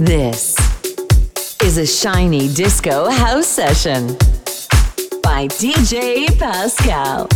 This 0.00 0.56
is 1.62 1.76
a 1.76 1.84
shiny 1.84 2.48
disco 2.54 3.10
house 3.10 3.46
session 3.46 4.06
by 5.22 5.46
DJ 5.46 6.38
Pascal. 6.38 7.28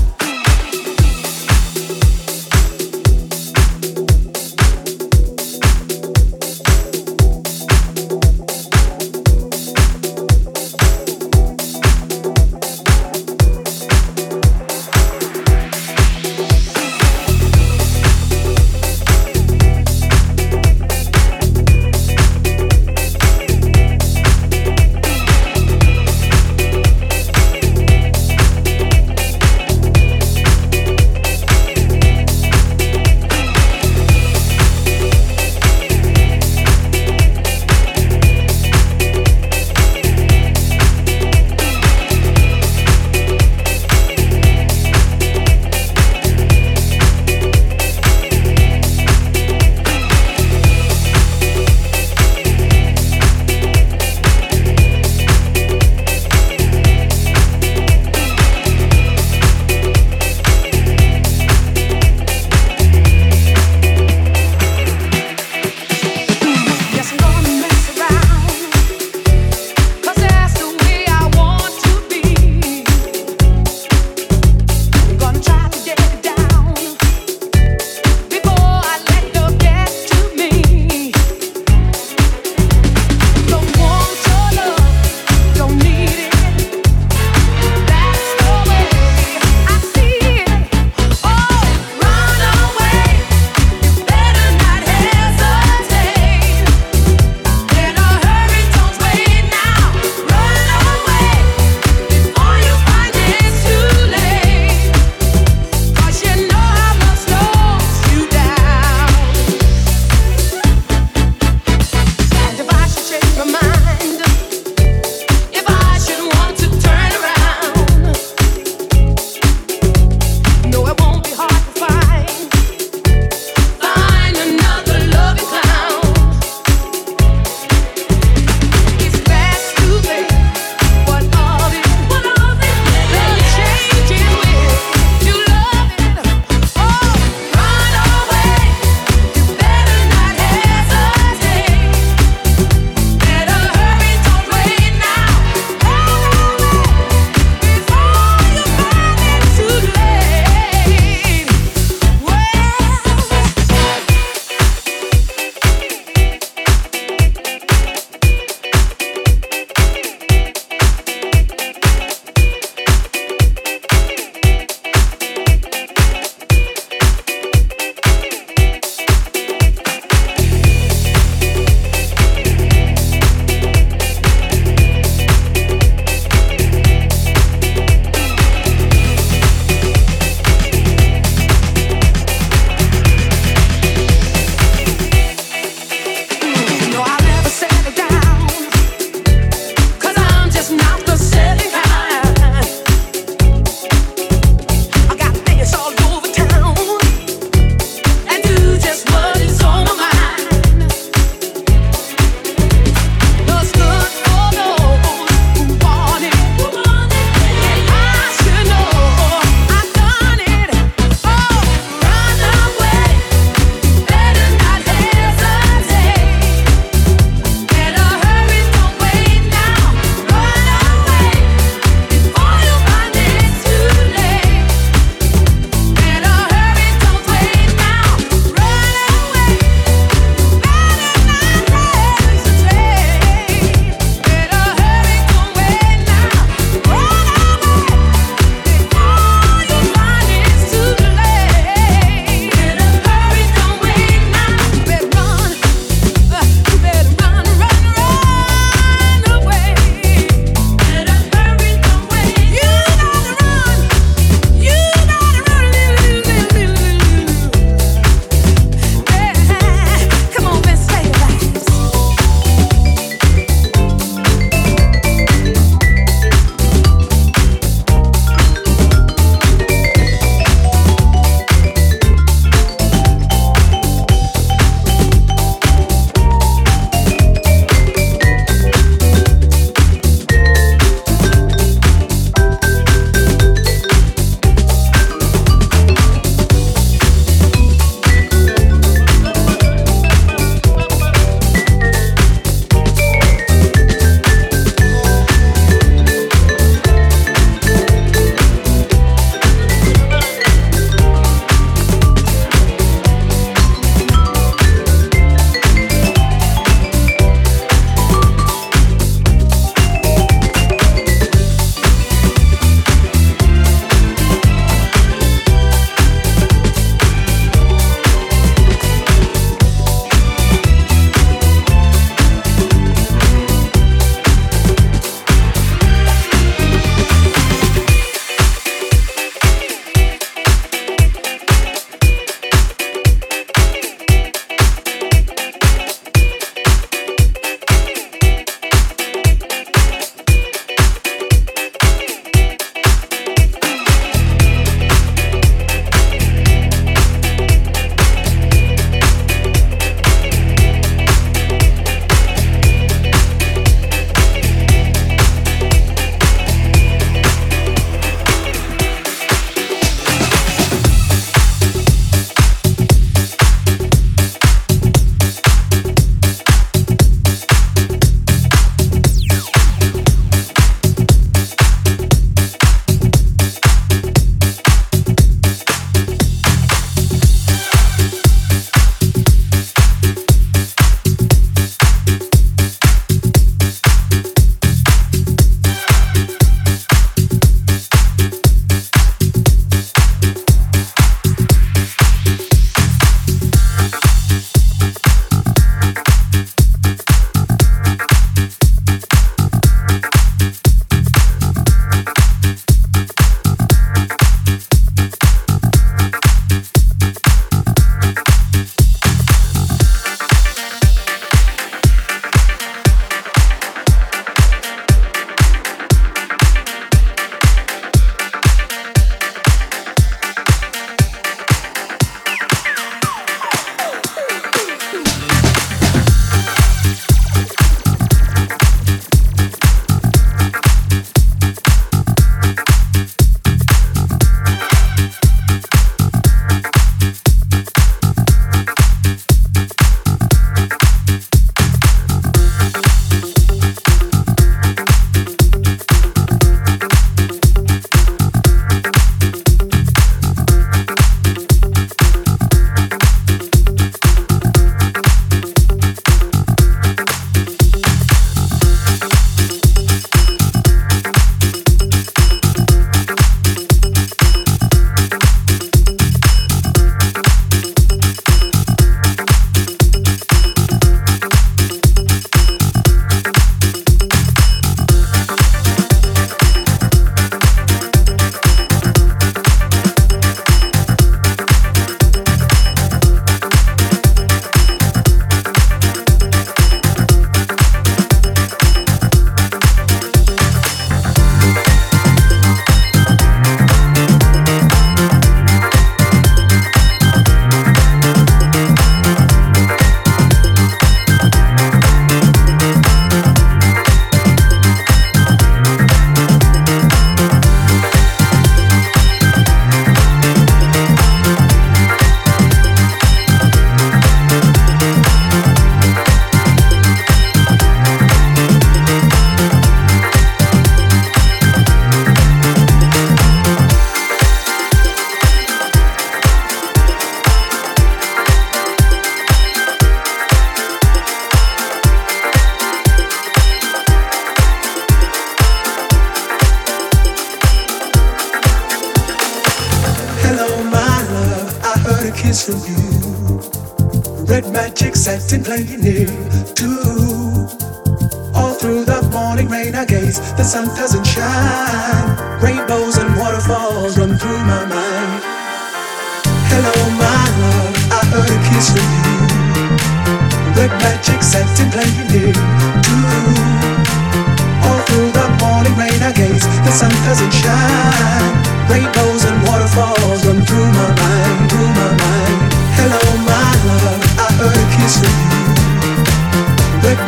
Sun 566.75 566.91
doesn't 567.07 567.33
shine. 567.33 568.35
Rainbows 568.69 569.23
and 569.25 569.39
waterfalls 569.47 570.27
run 570.27 570.43
through 570.43 570.71
my 570.81 570.91
mind, 571.03 571.51
through 571.51 571.71
my 571.81 571.91
mind. 572.03 572.39
Hello, 572.79 573.03
my 573.31 573.49
love, 573.69 574.03
I 574.19 574.29
heard 574.39 574.59
a 574.59 574.67
kiss 574.75 574.99
you. 574.99 575.45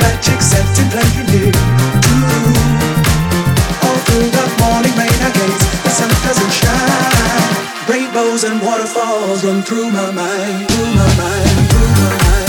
Magic 0.03 0.41
morning 4.63 4.95
rain 5.01 5.19
sun 5.99 6.11
doesn't 6.27 6.53
shine. 6.61 7.53
Rainbows 7.91 8.45
and 8.45 8.63
waterfalls 8.63 9.45
run 9.45 9.63
through 9.63 9.91
my 9.91 10.11
mind, 10.13 10.69
through 10.71 10.91
my 10.95 11.11
mind, 11.21 11.59
through 11.71 11.91
my 12.01 12.13
mind, 12.25 12.46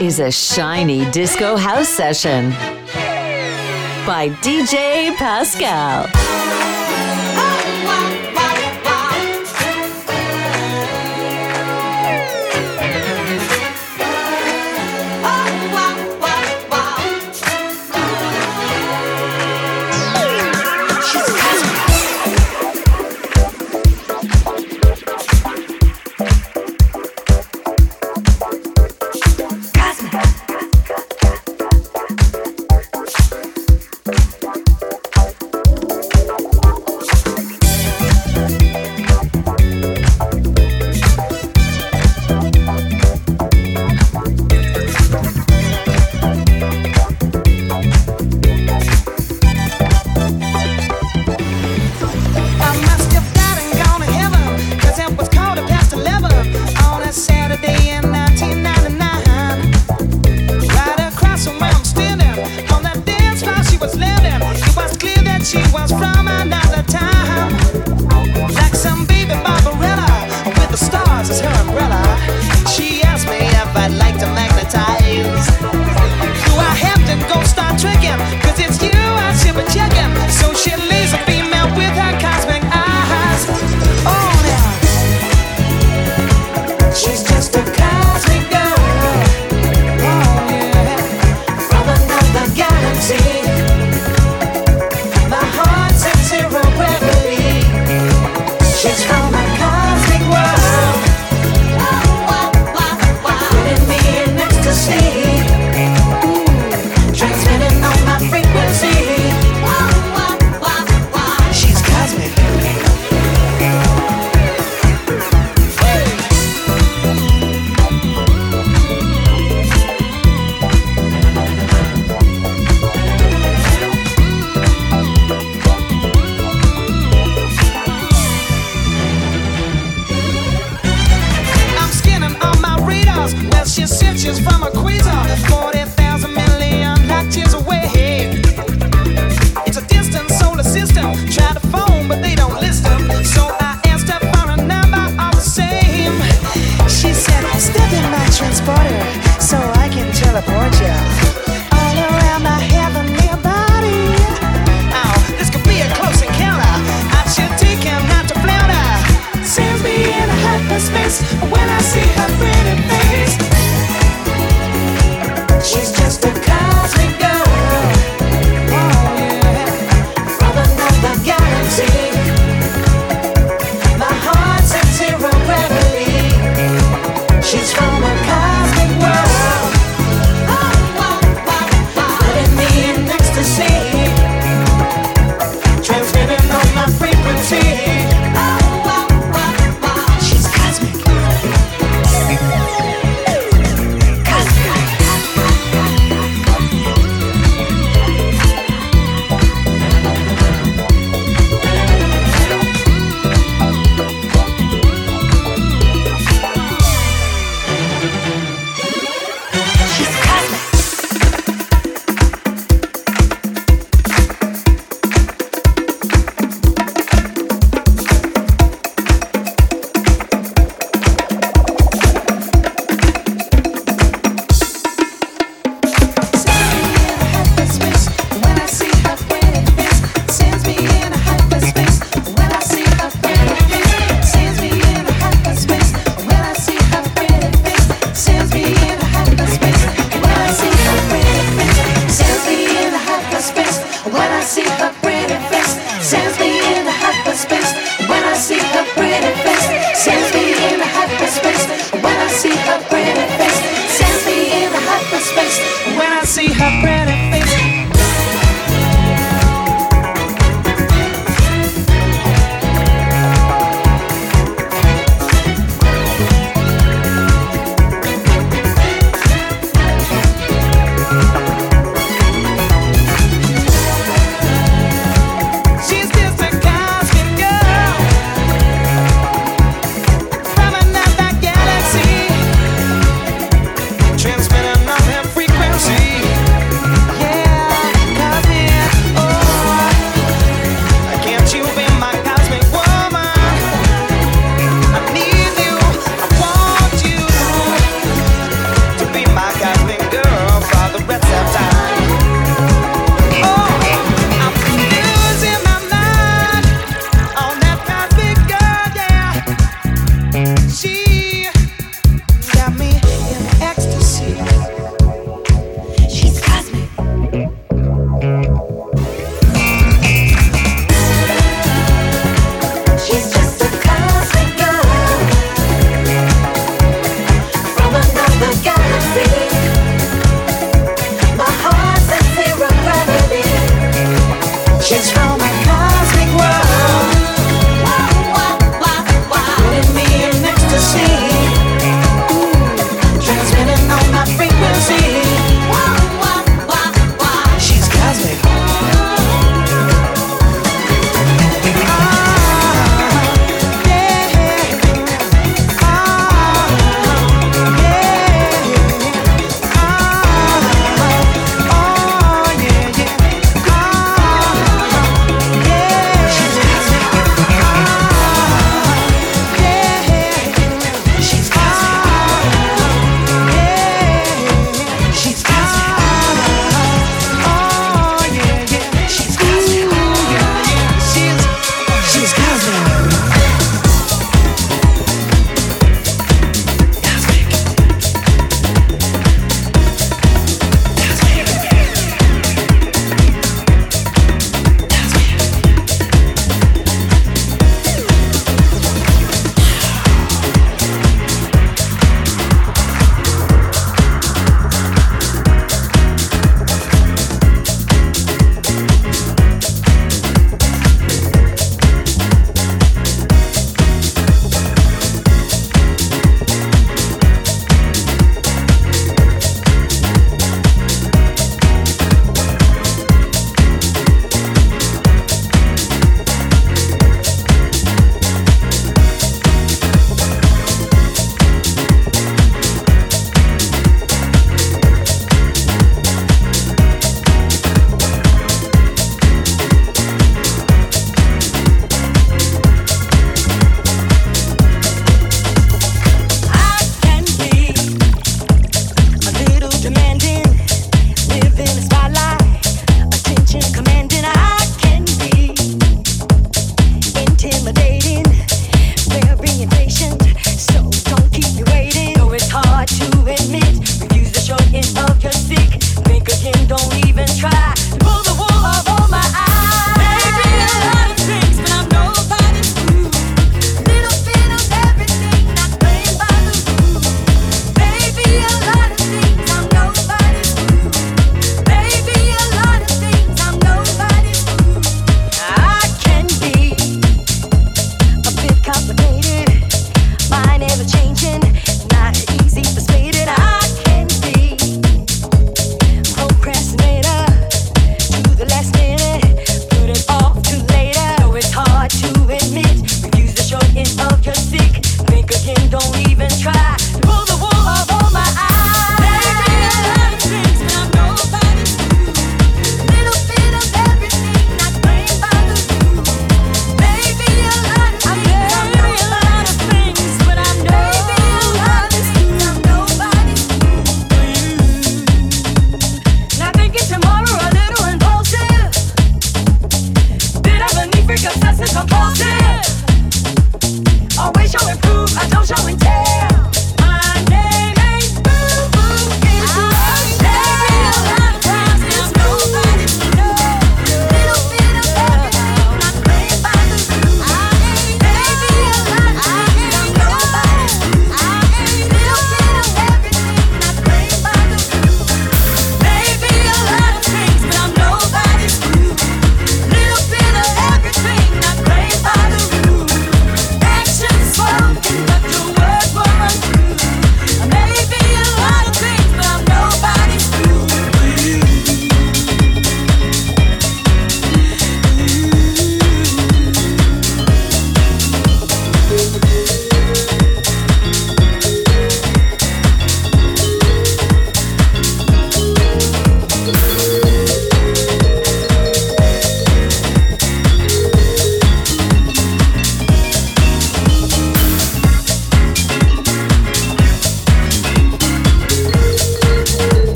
is 0.00 0.20
a 0.20 0.30
shiny 0.30 1.10
disco 1.10 1.56
house 1.56 1.88
session 1.88 2.50
by 4.06 4.30
DJ 4.42 5.14
Pascal. 5.16 6.04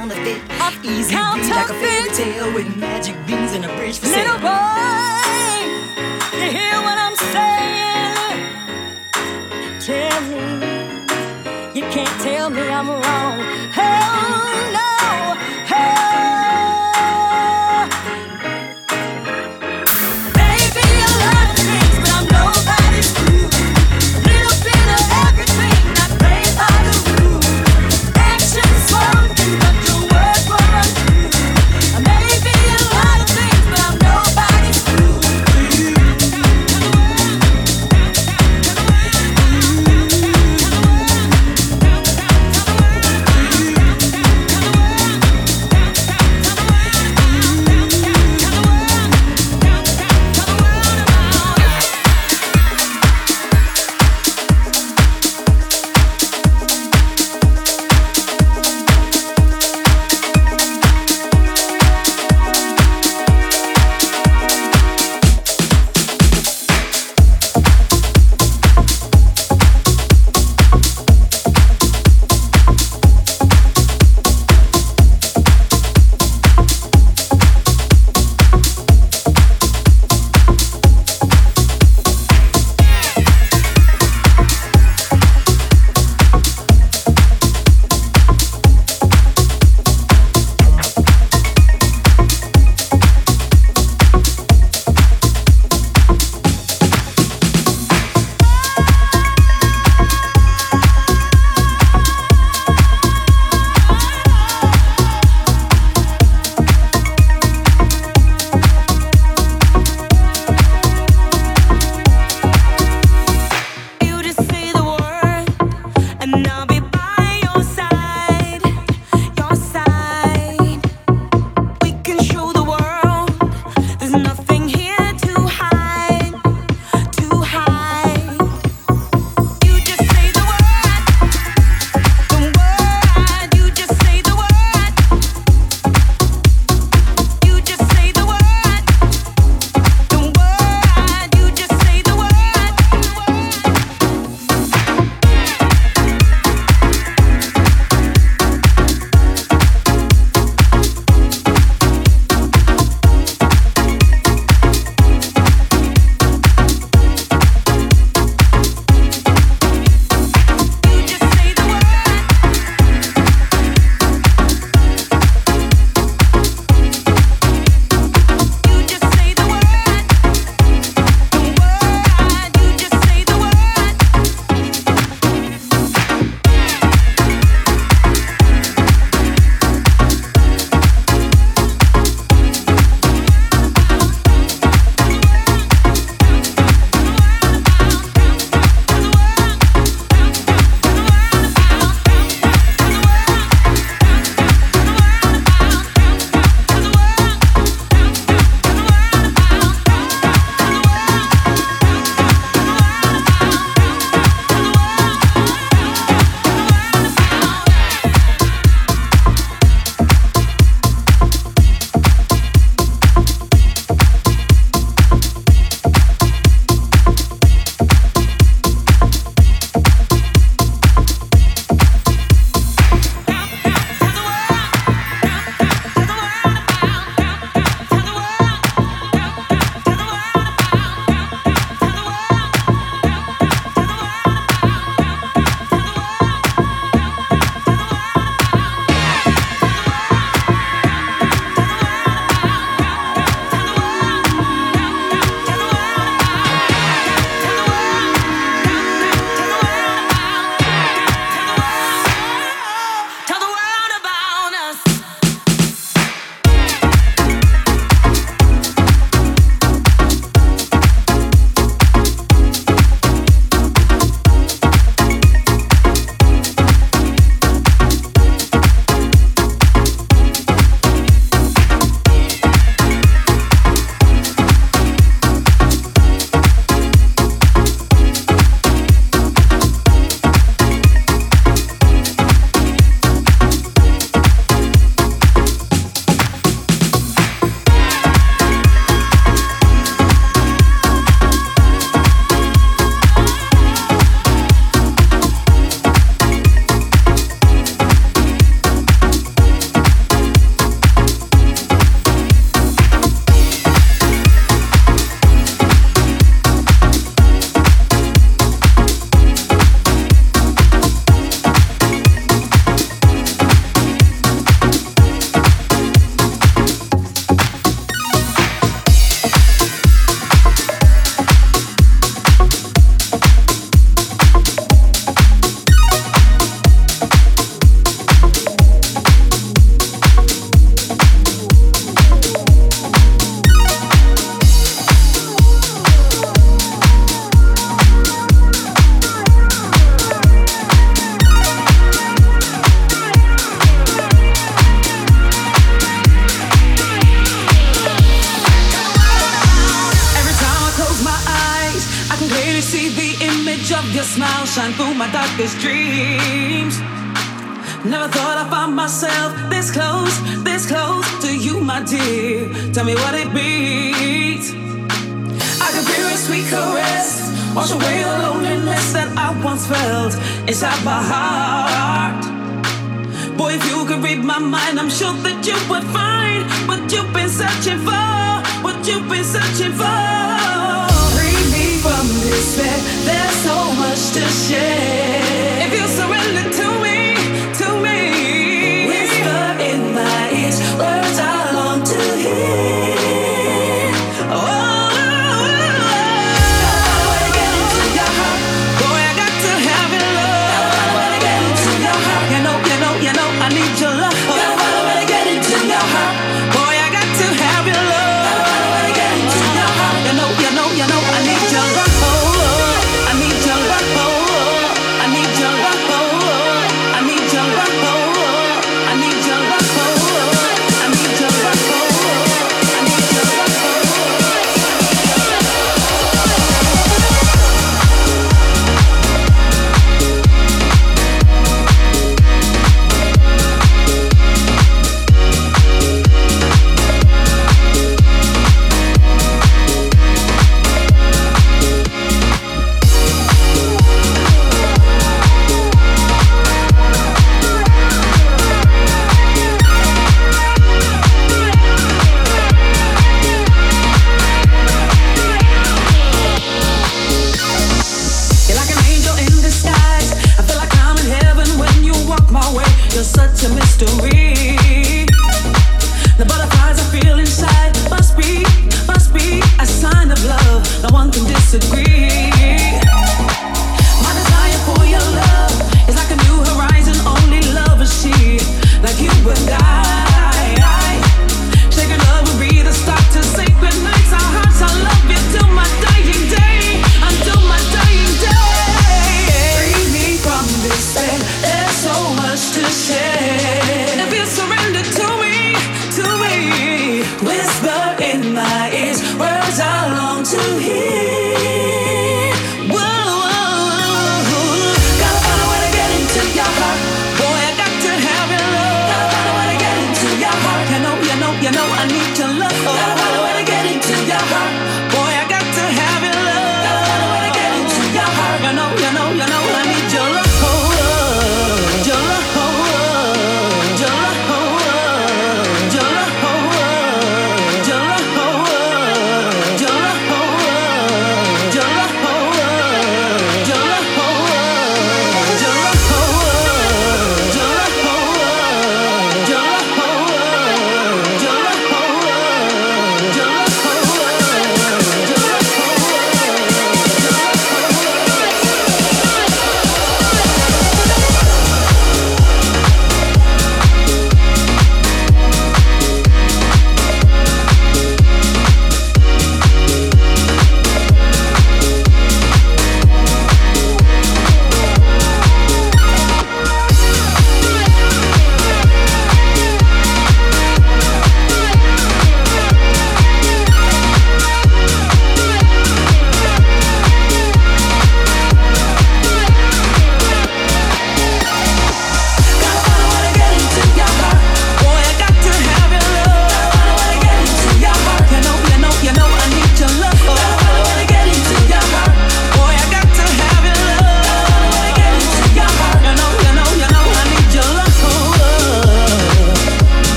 counterfeit. 0.00 0.40
Off 0.62 0.78
Easy 0.82 1.12
counterfeit. 1.12 1.50
like 1.56 1.68
a 1.68 1.74
fairy 1.74 2.08
tale 2.14 2.54
with 2.54 2.74
magic 2.76 3.14
beans 3.26 3.52
and 3.52 3.66
a 3.66 3.68
bridge 3.76 3.98
for 3.98 4.06
Little 4.06 4.38
sale. 4.38 4.48
boy, 4.48 5.60
you 6.40 6.48
hear 6.58 6.76
what 6.86 6.96
I'm 7.06 7.16
saying? 7.34 8.40
Tell 9.88 10.20
me, 10.30 10.40
you 11.74 11.82
can't 11.92 12.16
tell 12.22 12.48
me 12.48 12.62
I'm 12.62 12.88
wrong. 12.88 13.38